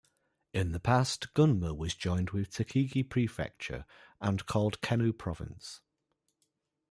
[0.51, 3.85] In the past, Gunma was joined with Tochigi Prefecture
[4.19, 5.81] and called "Kenu Province".